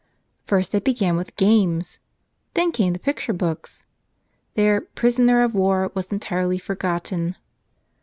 First 0.45 0.71
they 0.71 0.79
began 0.79 1.15
with 1.15 1.35
games; 1.35 1.99
then 2.55 2.71
came 2.71 2.93
the 2.93 2.97
picture 2.97 3.33
books. 3.33 3.85
Their 4.55 4.81
"prisoner 4.81 5.43
of 5.43 5.53
war" 5.53 5.91
was 5.93 6.11
entirely 6.11 6.57
forgotten. 6.57 7.35